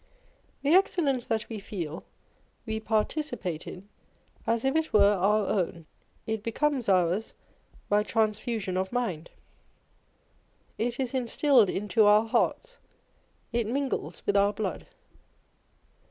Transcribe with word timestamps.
The 0.63 0.73
excellence 0.73 1.27
that 1.27 1.47
we 1.47 1.59
feel, 1.59 2.03
we 2.65 2.79
participate 2.79 3.67
in 3.67 3.87
as 4.47 4.65
if 4.65 4.75
it 4.75 4.91
were 4.91 5.13
our 5.13 5.45
own 5.45 5.71
â€" 5.85 5.85
it 6.25 6.41
becomes 6.41 6.89
ours 6.89 7.35
by 7.87 8.01
transfusion 8.01 8.77
of 8.77 8.91
mind 8.91 9.29
â€" 10.79 10.87
it 10.87 10.99
is 10.99 11.13
instilled 11.13 11.69
into 11.69 12.05
our 12.07 12.25
hearts 12.25 12.79
â€" 13.53 13.59
it 13.59 13.67
mingles 13.67 14.23
with 14.25 14.35
our 14.35 14.53
blood. 14.53 14.87